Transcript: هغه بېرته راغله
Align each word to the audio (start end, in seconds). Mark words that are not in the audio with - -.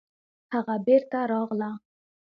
هغه 0.53 0.75
بېرته 0.85 1.19
راغله 1.31 1.69